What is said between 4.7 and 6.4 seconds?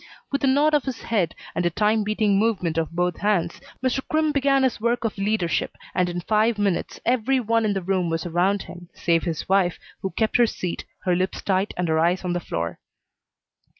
work of leadership, and in